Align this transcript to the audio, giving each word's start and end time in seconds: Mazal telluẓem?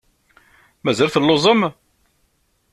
Mazal 0.83 1.09
telluẓem? 1.11 1.61